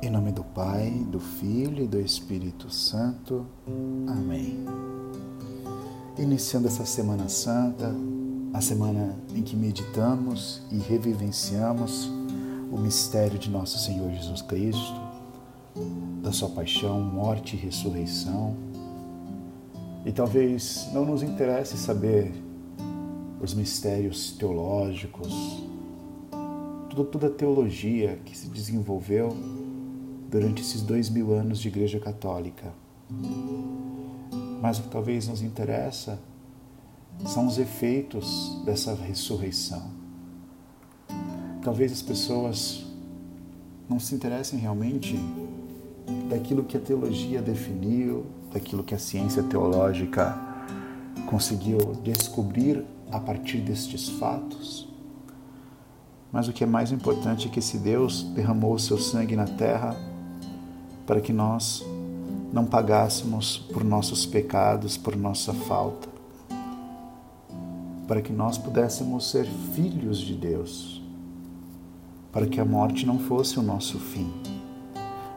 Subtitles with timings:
[0.00, 3.44] Em nome do Pai, do Filho e do Espírito Santo.
[4.06, 4.64] Amém.
[6.16, 7.92] Iniciando essa Semana Santa,
[8.54, 12.08] a semana em que meditamos e revivenciamos
[12.70, 15.00] o mistério de nosso Senhor Jesus Cristo,
[16.22, 18.56] da sua paixão, morte e ressurreição.
[20.06, 22.32] E talvez não nos interesse saber
[23.40, 25.34] os mistérios teológicos,
[27.04, 29.36] toda a teologia que se desenvolveu
[30.28, 32.72] durante esses dois mil anos de Igreja Católica.
[34.60, 36.18] Mas o que talvez nos interessa
[37.26, 39.90] são os efeitos dessa ressurreição.
[41.62, 42.84] Talvez as pessoas
[43.88, 45.18] não se interessem realmente
[46.28, 50.38] daquilo que a teologia definiu, daquilo que a ciência teológica
[51.26, 54.88] conseguiu descobrir a partir destes fatos.
[56.30, 59.46] Mas o que é mais importante é que esse Deus derramou o seu sangue na
[59.46, 59.96] terra
[61.08, 61.82] para que nós
[62.52, 66.06] não pagássemos por nossos pecados, por nossa falta,
[68.06, 71.02] para que nós pudéssemos ser filhos de Deus,
[72.30, 74.30] para que a morte não fosse o nosso fim.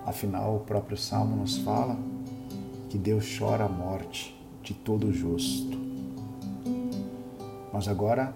[0.05, 1.97] Afinal, o próprio Salmo nos fala
[2.89, 5.79] que Deus chora a morte de todo justo.
[7.71, 8.35] Mas agora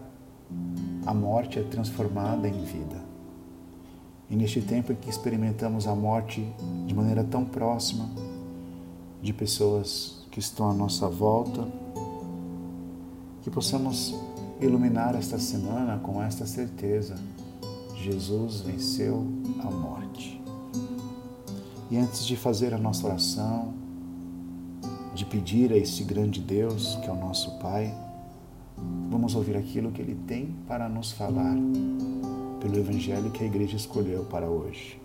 [1.06, 3.05] a morte é transformada em vida.
[4.30, 6.46] E neste tempo em que experimentamos a morte
[6.88, 8.10] de maneira tão próxima
[9.22, 11.68] de pessoas que estão à nossa volta,
[13.42, 14.16] que possamos
[14.60, 17.16] iluminar esta semana com esta certeza:
[17.96, 19.26] Jesus venceu
[19.60, 20.42] a morte.
[21.92, 23.74] E antes de fazer a nossa oração,
[25.14, 27.96] de pedir a este grande Deus, que é o nosso Pai,
[29.10, 31.56] Vamos ouvir aquilo que ele tem para nos falar
[32.66, 35.00] pelo Evangelho que a igreja escolheu para hoje.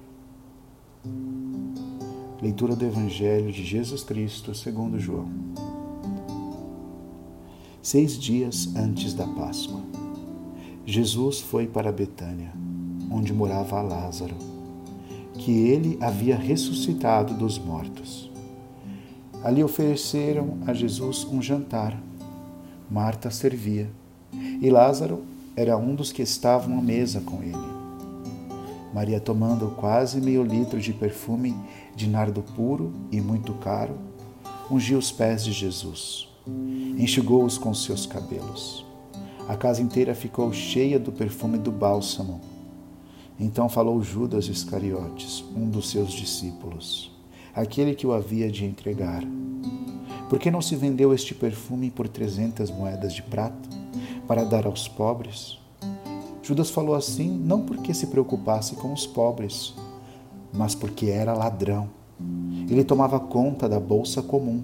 [2.40, 5.28] Leitura do Evangelho de Jesus Cristo segundo João.
[7.82, 9.82] Seis dias antes da Páscoa,
[10.86, 12.50] Jesus foi para Betânia,
[13.10, 14.36] onde morava Lázaro,
[15.34, 18.30] que ele havia ressuscitado dos mortos.
[19.44, 22.02] Ali ofereceram a Jesus um jantar
[22.90, 23.90] Marta servia
[24.32, 25.22] e Lázaro
[25.60, 27.54] era um dos que estavam à mesa com ele.
[28.94, 31.54] Maria, tomando quase meio litro de perfume
[31.94, 33.98] de nardo puro e muito caro,
[34.70, 36.28] ungiu os pés de Jesus,
[36.98, 38.86] enxugou-os com seus cabelos.
[39.46, 42.40] A casa inteira ficou cheia do perfume do bálsamo.
[43.38, 47.14] Então falou Judas Iscariotes, um dos seus discípulos,
[47.54, 49.22] aquele que o havia de entregar.
[50.30, 53.80] Por que não se vendeu este perfume por trezentas moedas de prata
[54.30, 55.58] para dar aos pobres?
[56.40, 59.74] Judas falou assim não porque se preocupasse com os pobres,
[60.52, 61.90] mas porque era ladrão.
[62.68, 64.62] Ele tomava conta da bolsa comum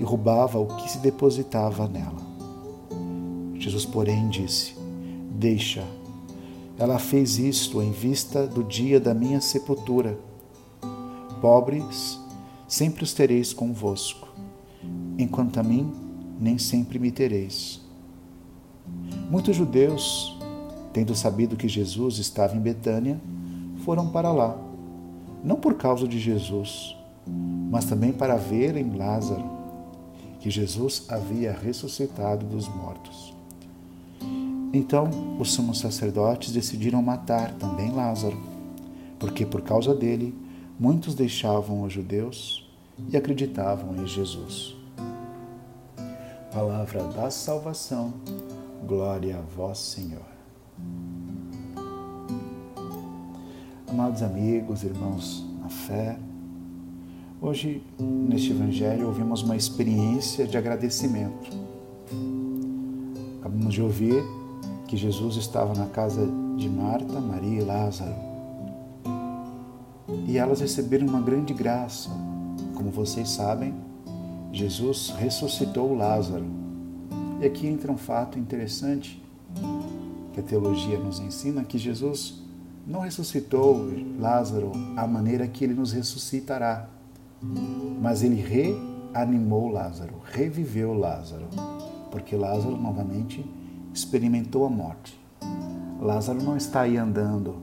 [0.00, 2.20] e roubava o que se depositava nela.
[3.54, 4.74] Jesus, porém, disse:
[5.36, 5.84] Deixa.
[6.76, 10.18] Ela fez isto em vista do dia da minha sepultura.
[11.40, 12.18] Pobres,
[12.66, 14.26] sempre os tereis convosco
[15.16, 15.92] enquanto a mim
[16.40, 17.88] nem sempre me tereis.
[19.30, 20.36] Muitos judeus,
[20.92, 23.16] tendo sabido que Jesus estava em Betânia,
[23.84, 24.58] foram para lá,
[25.44, 26.96] não por causa de Jesus,
[27.70, 29.48] mas também para verem Lázaro,
[30.40, 33.32] que Jesus havia ressuscitado dos mortos.
[34.72, 35.08] Então
[35.38, 38.36] os sumos sacerdotes decidiram matar também Lázaro,
[39.16, 40.34] porque por causa dele
[40.76, 42.68] muitos deixavam os judeus
[43.08, 44.74] e acreditavam em Jesus.
[46.52, 48.12] Palavra da salvação,
[48.86, 50.24] glória a vós, Senhor.
[53.88, 56.18] Amados amigos, irmãos na fé,
[57.40, 61.50] hoje neste Evangelho ouvimos uma experiência de agradecimento.
[63.40, 64.22] Acabamos de ouvir
[64.86, 66.26] que Jesus estava na casa
[66.56, 68.14] de Marta, Maria e Lázaro.
[70.26, 72.10] E elas receberam uma grande graça.
[72.74, 73.74] Como vocês sabem,
[74.52, 76.59] Jesus ressuscitou Lázaro.
[77.40, 79.22] E aqui entra um fato interessante
[80.32, 82.42] que a teologia nos ensina que Jesus
[82.86, 83.88] não ressuscitou
[84.18, 86.88] Lázaro à maneira que ele nos ressuscitará,
[88.00, 91.46] mas ele reanimou Lázaro, reviveu Lázaro,
[92.10, 93.44] porque Lázaro novamente
[93.94, 95.18] experimentou a morte.
[96.00, 97.56] Lázaro não está aí andando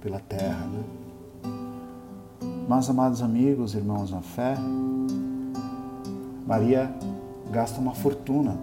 [0.00, 0.84] pela terra, né?
[2.68, 4.56] Mas, amados amigos, irmãos na fé,
[6.46, 6.94] Maria
[7.54, 8.58] gasta uma fortuna.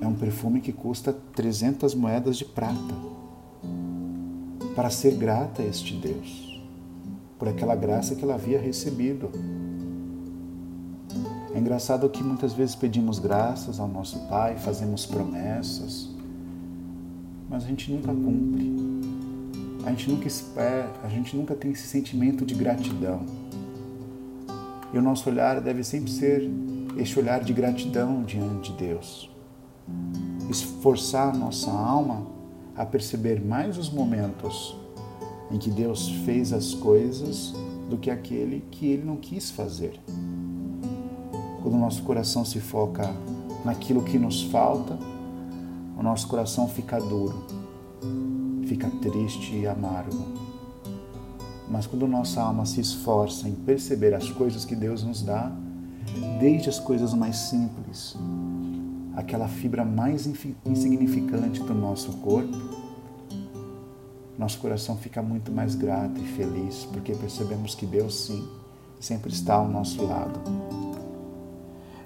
[0.00, 2.94] É um perfume que custa 300 moedas de prata
[4.76, 6.50] para ser grata a este Deus.
[7.38, 9.28] por aquela graça que ela havia recebido.
[11.52, 16.08] É engraçado que muitas vezes pedimos graças ao nosso Pai, fazemos promessas,
[17.50, 18.72] mas a gente nunca cumpre.
[19.84, 23.26] A gente nunca espera, a gente nunca tem esse sentimento de gratidão.
[24.94, 26.48] E o nosso olhar deve sempre ser
[26.96, 29.30] este olhar de gratidão diante de Deus.
[30.48, 32.26] Esforçar nossa alma
[32.76, 34.76] a perceber mais os momentos
[35.50, 37.54] em que Deus fez as coisas
[37.88, 40.00] do que aquele que ele não quis fazer.
[41.62, 43.14] Quando o nosso coração se foca
[43.64, 44.98] naquilo que nos falta,
[45.96, 47.44] o nosso coração fica duro,
[48.66, 50.24] fica triste e amargo.
[51.68, 55.52] Mas quando nossa alma se esforça em perceber as coisas que Deus nos dá,
[56.38, 58.16] desde as coisas mais simples,
[59.14, 60.26] aquela fibra mais
[60.66, 62.56] insignificante do nosso corpo,
[64.38, 68.48] nosso coração fica muito mais grato e feliz, porque percebemos que Deus, sim,
[68.98, 70.40] sempre está ao nosso lado.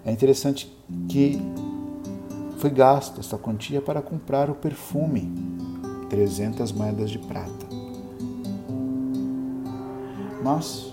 [0.05, 0.71] É interessante
[1.09, 1.41] que
[2.59, 5.33] foi gasta essa quantia para comprar o perfume,
[6.09, 7.67] 300 moedas de prata.
[10.43, 10.93] Mas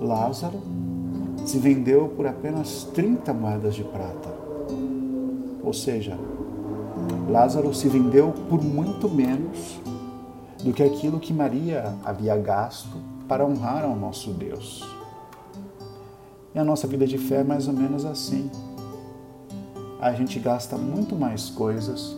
[0.00, 0.62] Lázaro
[1.46, 4.34] se vendeu por apenas 30 moedas de prata.
[5.62, 6.18] Ou seja,
[7.28, 9.80] Lázaro se vendeu por muito menos
[10.62, 12.96] do que aquilo que Maria havia gasto
[13.28, 14.84] para honrar ao nosso Deus.
[16.52, 18.50] E a nossa vida de fé é mais ou menos assim.
[20.00, 22.16] A gente gasta muito mais coisas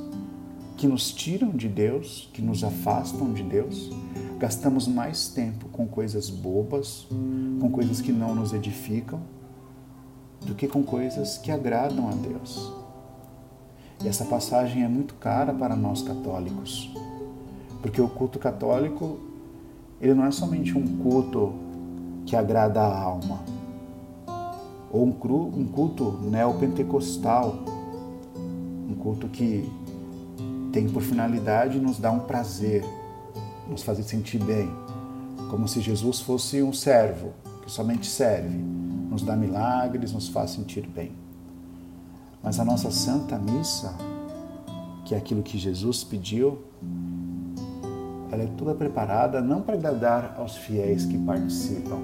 [0.77, 3.91] que nos tiram de Deus, que nos afastam de Deus.
[4.39, 7.07] Gastamos mais tempo com coisas bobas,
[7.61, 9.21] com coisas que não nos edificam,
[10.47, 12.73] do que com coisas que agradam a Deus.
[14.03, 16.89] E essa passagem é muito cara para nós católicos,
[17.83, 19.19] porque o culto católico
[20.01, 21.53] ele não é somente um culto
[22.25, 23.41] que agrada a alma,
[24.93, 27.57] ou um, cru, um culto neopentecostal,
[28.89, 29.69] um culto que
[30.73, 32.85] tem por finalidade nos dar um prazer,
[33.69, 34.71] nos fazer sentir bem,
[35.51, 37.33] como se Jesus fosse um servo
[37.63, 41.13] que somente serve, nos dá milagres, nos faz sentir bem.
[42.43, 43.95] Mas a nossa Santa Missa,
[45.05, 46.59] que é aquilo que Jesus pediu,
[48.31, 51.99] ela é toda preparada não para agradar aos fiéis que participam,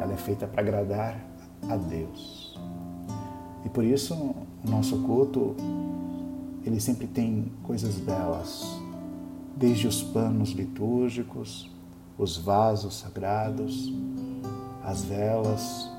[0.00, 1.18] ela é feita para agradar
[1.68, 2.58] a Deus.
[3.64, 5.56] E por isso o nosso culto
[6.64, 8.64] ele sempre tem coisas belas,
[9.56, 11.70] desde os panos litúrgicos,
[12.18, 13.92] os vasos sagrados,
[14.84, 15.90] as velas,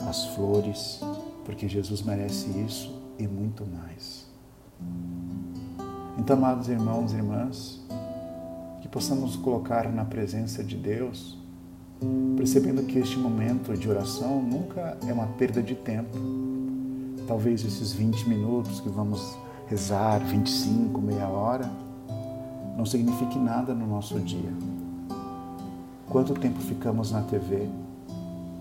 [0.00, 1.00] as flores,
[1.44, 4.26] porque Jesus merece isso e muito mais.
[6.18, 7.80] Então, amados irmãos e irmãs,
[8.80, 11.38] que possamos colocar na presença de Deus
[12.36, 16.18] percebendo que este momento de oração nunca é uma perda de tempo.
[17.26, 19.36] Talvez esses 20 minutos que vamos
[19.68, 21.70] rezar, 25, meia hora,
[22.76, 24.52] não signifique nada no nosso dia.
[26.08, 27.68] Quanto tempo ficamos na TV?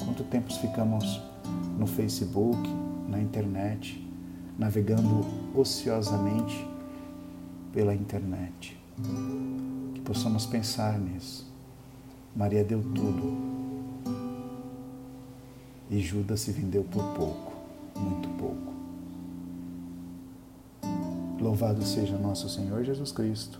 [0.04, 1.22] Quanto tempo ficamos
[1.78, 2.60] no Facebook,
[3.08, 4.06] na internet,
[4.58, 5.26] navegando
[5.56, 6.68] ociosamente
[7.74, 8.78] pela internet?
[9.94, 11.52] Que possamos pensar nisso
[12.36, 13.38] Maria deu tudo
[15.90, 17.52] e Judas se vendeu por pouco,
[18.00, 18.72] muito pouco.
[21.42, 23.60] Louvado seja nosso Senhor Jesus Cristo,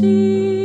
[0.00, 0.55] Por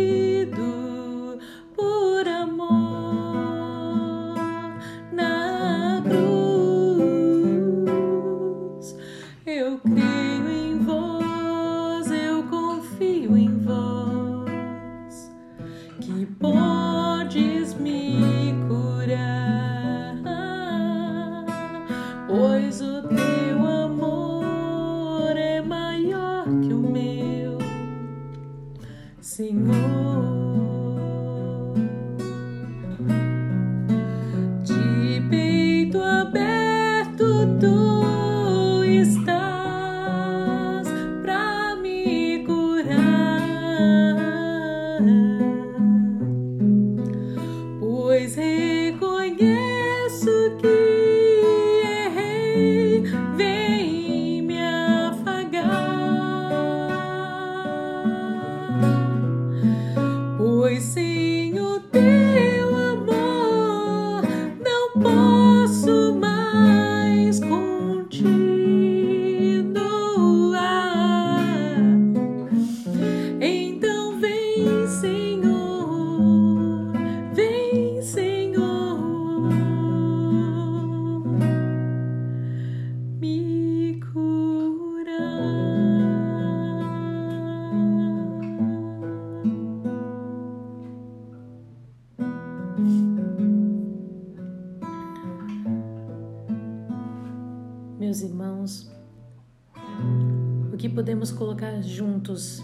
[101.84, 102.62] juntos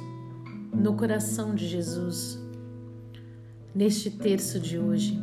[0.73, 2.39] no coração de Jesus
[3.73, 5.19] neste terço de hoje?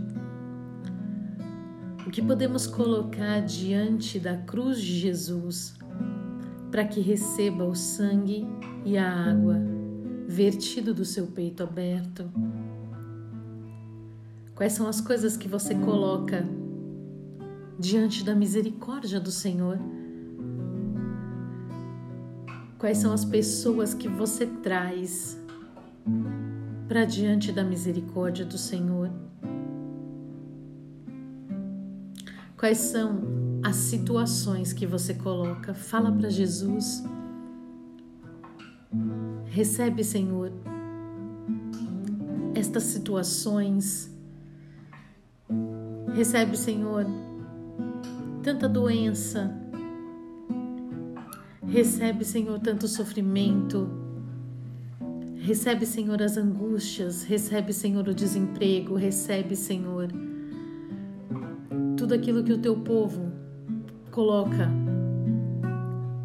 [2.06, 5.74] O que podemos colocar diante da cruz de Jesus
[6.70, 8.46] para que receba o sangue
[8.84, 9.56] e a água
[10.26, 12.30] vertido do seu peito aberto?
[14.54, 16.46] Quais são as coisas que você coloca
[17.78, 19.78] diante da misericórdia do Senhor?
[22.84, 25.38] Quais são as pessoas que você traz
[26.86, 29.10] para diante da misericórdia do Senhor?
[32.58, 33.22] Quais são
[33.64, 35.72] as situações que você coloca?
[35.72, 37.02] Fala para Jesus.
[39.46, 40.52] Recebe, Senhor,
[42.54, 44.14] estas situações.
[46.14, 47.06] Recebe, Senhor,
[48.42, 49.63] tanta doença.
[51.74, 53.90] Recebe, Senhor, tanto sofrimento.
[55.38, 57.24] Recebe, Senhor, as angústias.
[57.24, 58.94] Recebe, Senhor, o desemprego.
[58.94, 60.06] Recebe, Senhor,
[61.96, 63.32] tudo aquilo que o teu povo
[64.12, 64.70] coloca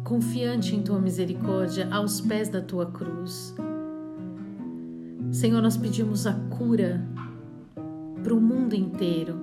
[0.04, 3.52] confiante em tua misericórdia aos pés da tua cruz.
[5.32, 7.04] Senhor, nós pedimos a cura
[8.22, 9.34] para o mundo inteiro.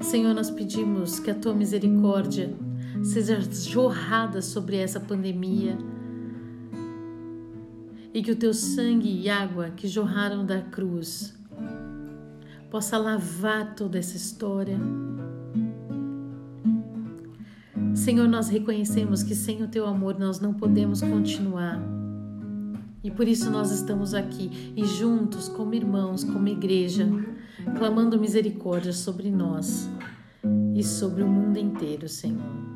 [0.00, 2.56] Senhor, nós pedimos que a tua misericórdia
[3.02, 5.78] seja jorrada sobre essa pandemia
[8.12, 11.36] e que o teu sangue e água que jorraram da cruz
[12.70, 14.78] possa lavar toda essa história.
[17.94, 21.80] Senhor, nós reconhecemos que sem o teu amor nós não podemos continuar.
[23.02, 27.06] E por isso nós estamos aqui e juntos, como irmãos, como igreja,
[27.76, 29.88] clamando misericórdia sobre nós
[30.74, 32.75] e sobre o mundo inteiro, Senhor.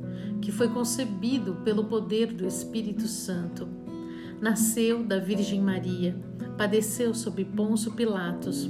[0.41, 3.67] que foi concebido pelo poder do Espírito Santo.
[4.41, 6.15] Nasceu da Virgem Maria,
[6.57, 8.69] padeceu sob Pôncio Pilatos,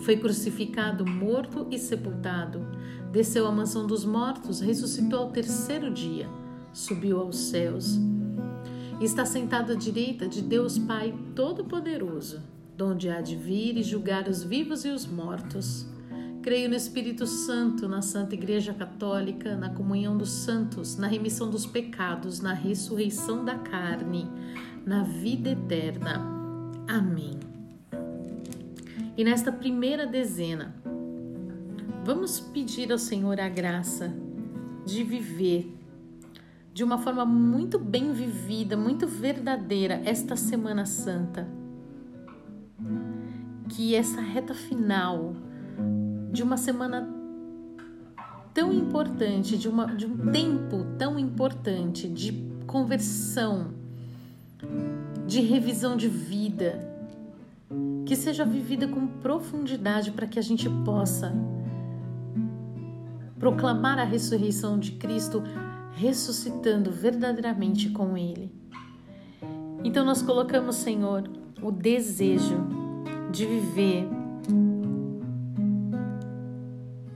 [0.00, 2.66] foi crucificado, morto e sepultado,
[3.10, 6.28] desceu à mansão dos mortos, ressuscitou ao terceiro dia,
[6.72, 7.98] subiu aos céus
[9.00, 12.42] está sentado à direita de Deus Pai Todo-Poderoso,
[12.76, 15.86] donde há de vir e julgar os vivos e os mortos.
[16.44, 21.64] Creio no Espírito Santo, na Santa Igreja Católica, na comunhão dos santos, na remissão dos
[21.64, 24.30] pecados, na ressurreição da carne,
[24.84, 26.20] na vida eterna.
[26.86, 27.40] Amém.
[29.16, 30.74] E nesta primeira dezena,
[32.04, 34.14] vamos pedir ao Senhor a graça
[34.84, 35.74] de viver
[36.74, 41.48] de uma forma muito bem vivida, muito verdadeira esta Semana Santa.
[43.66, 45.34] Que essa reta final
[46.34, 47.08] de uma semana
[48.52, 52.32] tão importante, de, uma, de um tempo tão importante de
[52.66, 53.68] conversão,
[55.26, 56.92] de revisão de vida,
[58.04, 61.32] que seja vivida com profundidade para que a gente possa
[63.38, 65.42] proclamar a ressurreição de Cristo,
[65.92, 68.52] ressuscitando verdadeiramente com Ele.
[69.84, 71.30] Então nós colocamos, Senhor,
[71.62, 72.56] o desejo
[73.30, 74.08] de viver,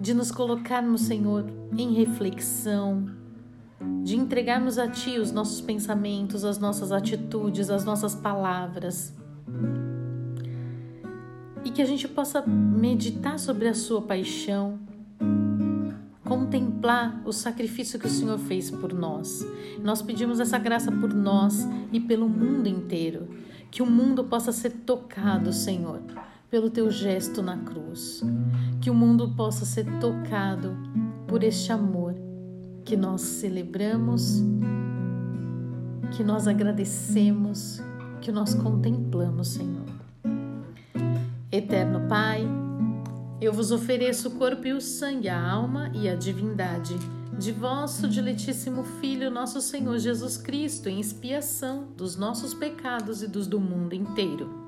[0.08, 1.44] de nos colocarmos, Senhor,
[1.76, 3.10] em reflexão,
[4.02, 9.14] de entregarmos a Ti os nossos pensamentos, as nossas atitudes, as nossas palavras.
[11.62, 14.78] E que a gente possa meditar sobre a Sua paixão,
[16.24, 19.46] contemplar o sacrifício que o Senhor fez por nós.
[19.84, 23.28] Nós pedimos essa graça por nós e pelo mundo inteiro.
[23.70, 26.00] Que o mundo possa ser tocado, Senhor,
[26.50, 28.22] pelo teu gesto na cruz.
[28.80, 30.76] Que o mundo possa ser tocado
[31.26, 32.14] por este amor
[32.84, 34.42] que nós celebramos,
[36.16, 37.82] que nós agradecemos,
[38.20, 39.84] que nós contemplamos, Senhor.
[41.52, 42.46] Eterno Pai,
[43.40, 46.94] eu vos ofereço o corpo e o sangue, a alma e a divindade
[47.38, 53.46] de vosso diletíssimo Filho, nosso Senhor Jesus Cristo, em expiação dos nossos pecados e dos
[53.46, 54.67] do mundo inteiro.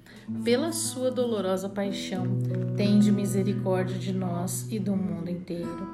[0.43, 2.25] Pela sua dolorosa paixão,
[2.75, 5.87] tende misericórdia de nós e do mundo inteiro.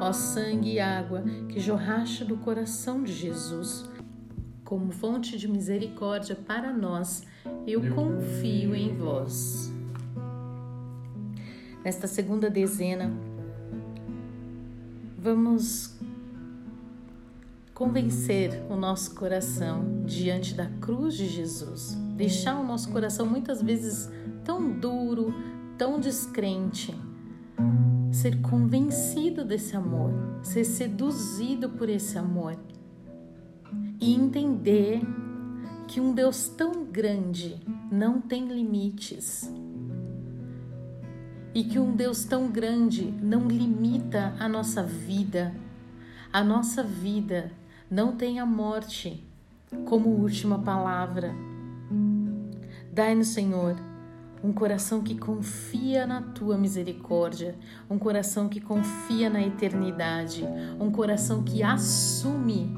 [0.00, 3.88] Ó sangue e água que jorraste do coração de Jesus,
[4.64, 7.22] como fonte de misericórdia para nós,
[7.66, 9.72] eu confio em vós.
[11.84, 13.10] Nesta segunda dezena,
[15.16, 15.96] vamos
[17.72, 24.10] convencer o nosso coração diante da cruz de Jesus, deixar o nosso coração muitas vezes
[24.42, 25.34] tão duro,
[25.76, 26.98] tão descrente,
[28.10, 32.56] ser convencido desse amor, ser seduzido por esse amor
[34.00, 35.02] e entender
[35.86, 37.60] que um Deus tão grande
[37.92, 39.52] não tem limites
[41.54, 45.54] e que um Deus tão grande não limita a nossa vida.
[46.30, 47.50] A nossa vida
[47.90, 49.24] não tem a morte
[49.86, 51.34] como última palavra.
[52.96, 53.76] Dai-nos, Senhor,
[54.42, 57.54] um coração que confia na tua misericórdia,
[57.90, 60.42] um coração que confia na eternidade,
[60.80, 62.74] um coração que assume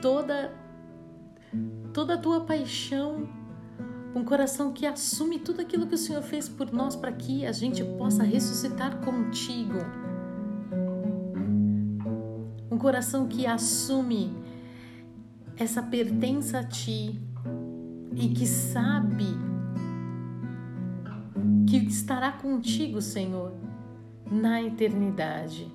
[0.00, 0.54] toda
[1.92, 3.28] toda a tua paixão,
[4.14, 7.50] um coração que assume tudo aquilo que o Senhor fez por nós para que a
[7.50, 9.78] gente possa ressuscitar contigo.
[12.70, 14.32] Um coração que assume
[15.56, 17.20] essa pertença a ti
[18.16, 19.26] e que sabe
[21.68, 23.52] que estará contigo, Senhor,
[24.30, 25.72] na eternidade.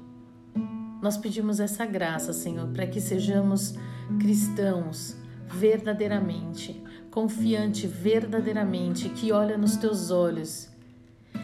[1.02, 3.75] Nós pedimos essa graça, Senhor, para que sejamos
[4.19, 5.15] cristãos
[5.47, 10.69] verdadeiramente, confiante verdadeiramente, que olha nos teus olhos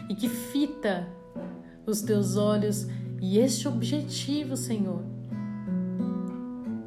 [0.08, 1.08] e que fita
[1.86, 2.86] os teus olhos
[3.20, 5.02] e este objetivo, Senhor,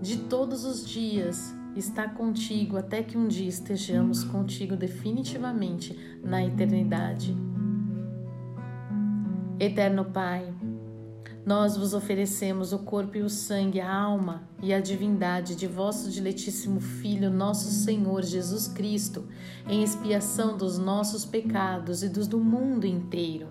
[0.02, 7.36] de todos os dias está contigo até que um dia estejamos contigo definitivamente na eternidade.
[9.60, 10.54] Eterno Pai,
[11.46, 16.10] nós vos oferecemos o corpo e o sangue, a alma e a divindade de vosso
[16.12, 19.28] diletíssimo Filho, nosso Senhor Jesus Cristo,
[19.68, 23.48] em expiação dos nossos pecados e dos do mundo inteiro.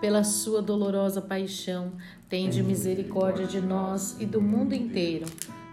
[0.00, 1.92] Pela sua dolorosa paixão,
[2.28, 5.26] tende misericórdia de nós e do mundo inteiro.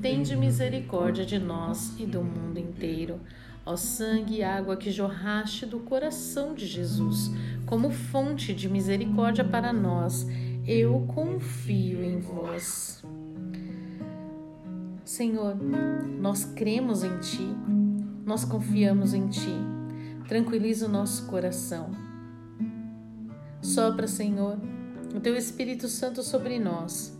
[0.00, 3.20] tende misericórdia de nós e do mundo inteiro.
[3.64, 7.30] Ó sangue e água que jorraste do coração de Jesus,
[7.66, 10.26] como fonte de misericórdia para nós,
[10.66, 13.02] eu confio em vós.
[15.04, 15.56] Senhor,
[16.20, 17.48] nós cremos em Ti,
[18.24, 19.56] nós confiamos em Ti.
[20.26, 21.90] Tranquiliza o nosso coração.
[23.60, 24.58] Sopra, Senhor,
[25.14, 27.17] o Teu Espírito Santo sobre nós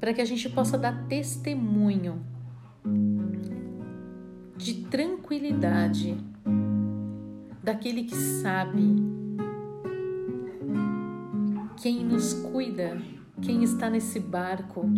[0.00, 2.24] para que a gente possa dar testemunho
[4.56, 6.16] de tranquilidade
[7.62, 8.96] daquele que sabe
[11.82, 13.00] quem nos cuida,
[13.42, 14.88] quem está nesse barco,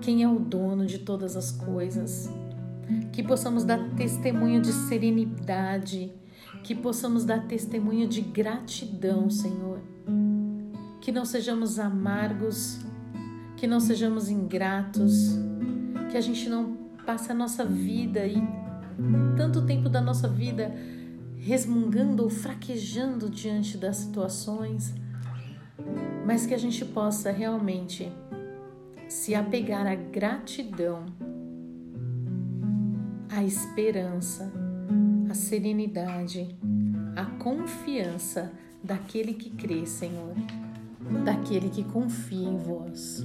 [0.00, 2.30] quem é o dono de todas as coisas.
[3.12, 6.12] Que possamos dar testemunho de serenidade,
[6.62, 9.80] que possamos dar testemunho de gratidão, Senhor.
[11.00, 12.80] Que não sejamos amargos
[13.62, 15.38] que não sejamos ingratos,
[16.10, 18.34] que a gente não passe a nossa vida e
[19.36, 20.74] tanto tempo da nossa vida
[21.36, 24.92] resmungando ou fraquejando diante das situações,
[26.26, 28.10] mas que a gente possa realmente
[29.08, 31.06] se apegar à gratidão,
[33.30, 34.52] à esperança,
[35.30, 36.58] à serenidade,
[37.14, 38.50] à confiança
[38.82, 40.34] daquele que crê, Senhor
[41.24, 43.24] daquele que confia em vós.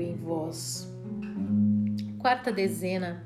[0.11, 0.87] em vós.
[2.19, 3.23] Quarta dezena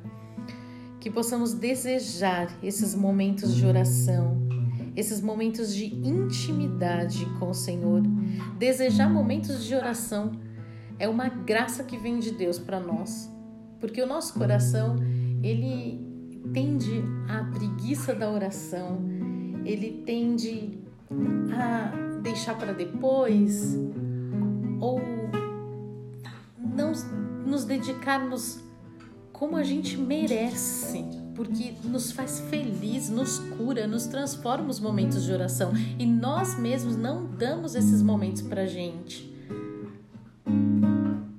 [0.99, 4.37] que possamos desejar esses momentos de oração,
[4.95, 8.01] esses momentos de intimidade com o Senhor.
[8.57, 10.31] Desejar momentos de oração
[10.97, 13.29] é uma graça que vem de Deus para nós,
[13.79, 14.95] porque o nosso coração
[15.43, 16.03] ele
[16.53, 18.99] tende à preguiça da oração,
[19.65, 20.79] ele tende
[21.53, 23.75] a deixar para depois,
[24.79, 25.14] não
[27.45, 28.60] nos dedicarmos
[29.31, 31.03] como a gente merece,
[31.36, 36.95] porque nos faz feliz, nos cura, nos transforma os momentos de oração e nós mesmos
[36.95, 39.34] não damos esses momentos pra gente.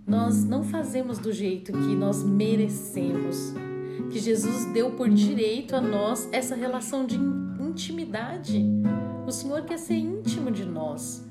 [0.07, 3.55] Nós não fazemos do jeito que nós merecemos,
[4.11, 7.17] que Jesus deu por direito a nós essa relação de
[7.59, 8.65] intimidade.
[9.27, 11.27] O Senhor quer ser íntimo de nós.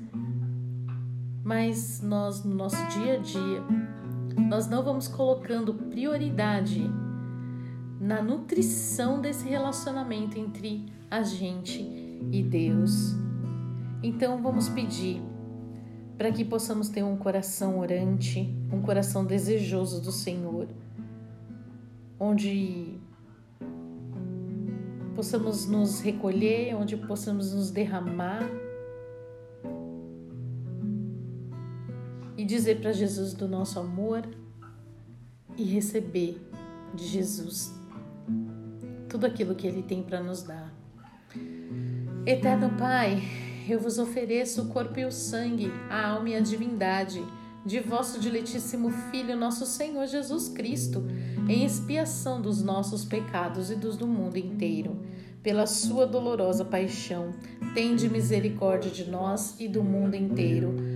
[1.44, 3.62] Mas nós, no nosso dia a dia,
[4.36, 6.90] nós não vamos colocando prioridade
[8.00, 11.80] na nutrição desse relacionamento entre a gente
[12.30, 13.14] e Deus.
[14.02, 15.22] Então vamos pedir
[16.16, 20.68] para que possamos ter um coração orante, um coração desejoso do Senhor,
[22.18, 22.98] onde
[25.14, 28.42] possamos nos recolher, onde possamos nos derramar
[32.36, 34.26] e dizer para Jesus do nosso amor
[35.56, 36.40] e receber
[36.94, 37.74] de Jesus
[39.08, 40.74] tudo aquilo que Ele tem para nos dar.
[42.26, 43.22] Eterno Pai,
[43.68, 47.24] eu vos ofereço o corpo e o sangue, a alma e a divindade
[47.64, 51.04] de vosso diletíssimo Filho, nosso Senhor Jesus Cristo,
[51.48, 55.00] em expiação dos nossos pecados e dos do mundo inteiro.
[55.42, 57.32] Pela sua dolorosa paixão,
[57.74, 60.95] tende misericórdia de nós e do mundo inteiro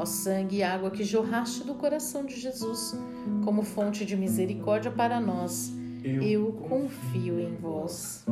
[0.00, 2.98] Ó sangue e água que jorraste do coração de Jesus,
[3.44, 5.70] como fonte de misericórdia para nós,
[6.22, 8.24] eu confio em vós.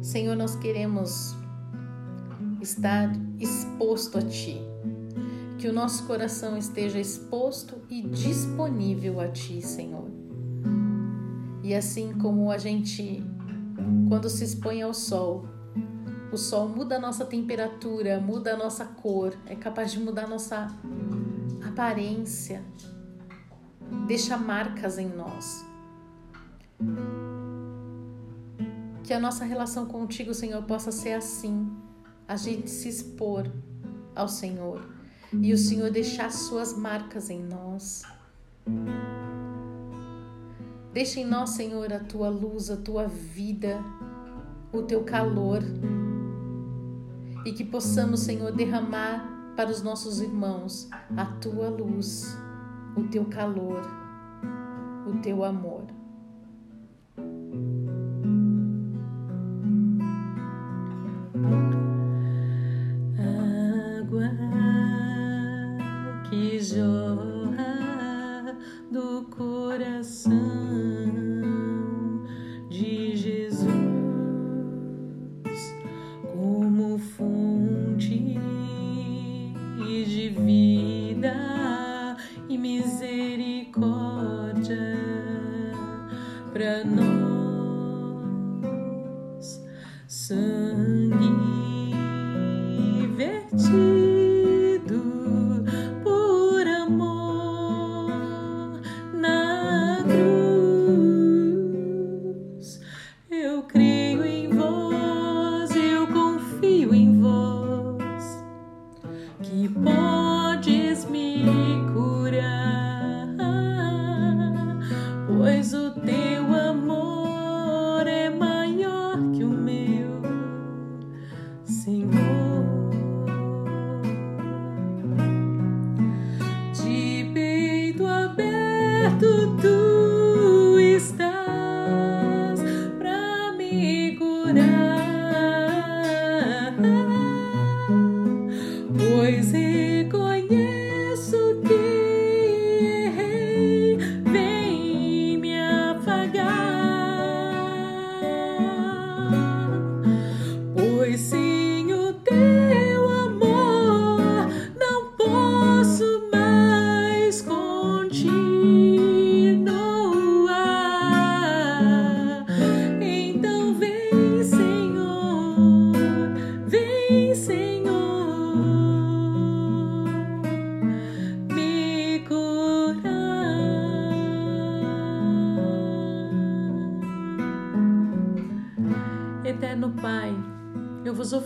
[0.00, 1.36] Senhor, nós queremos
[2.62, 4.58] estar exposto a Ti,
[5.58, 10.08] que o nosso coração esteja exposto e disponível a Ti, Senhor.
[11.62, 13.22] E assim como a gente,
[14.08, 15.44] quando se expõe ao sol,
[16.32, 20.28] o sol muda a nossa temperatura, muda a nossa cor, é capaz de mudar a
[20.28, 20.74] nossa
[21.62, 22.64] aparência,
[24.06, 25.62] deixa marcas em nós.
[29.04, 31.70] Que a nossa relação contigo, Senhor, possa ser assim,
[32.26, 33.46] a gente se expor
[34.16, 34.88] ao Senhor
[35.34, 38.04] e o Senhor deixar suas marcas em nós.
[40.94, 43.84] Deixa em nós, Senhor, a tua luz, a tua vida,
[44.72, 45.62] o teu calor
[47.44, 52.36] e que possamos, Senhor, derramar para os nossos irmãos a tua luz,
[52.96, 53.82] o teu calor,
[55.06, 55.84] o teu amor.
[90.12, 90.91] Pois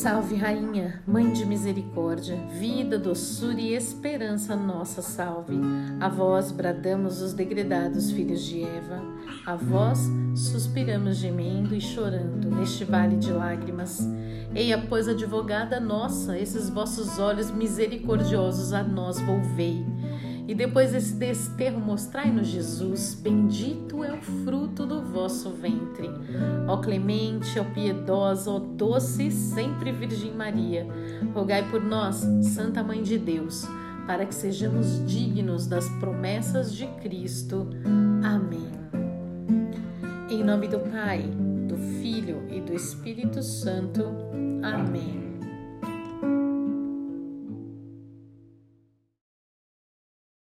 [0.00, 5.54] Salve, Rainha, Mãe de Misericórdia, vida, doçura e esperança nossa, salve.
[6.00, 8.98] A vós bradamos os degredados filhos de Eva,
[9.44, 9.98] a vós
[10.34, 14.00] suspiramos gemendo e chorando neste vale de lágrimas.
[14.54, 19.84] Eia, pois, advogada nossa, esses vossos olhos misericordiosos a nós volvei
[20.50, 26.10] e depois desse desterro, mostrai-nos Jesus, bendito é o fruto do vosso ventre.
[26.66, 30.88] Ó clemente, ó piedosa, ó doce e sempre Virgem Maria,
[31.32, 33.64] rogai por nós, Santa Mãe de Deus,
[34.08, 37.68] para que sejamos dignos das promessas de Cristo.
[38.24, 38.72] Amém.
[40.28, 41.30] Em nome do Pai,
[41.68, 44.04] do Filho e do Espírito Santo.
[44.64, 45.19] Amém.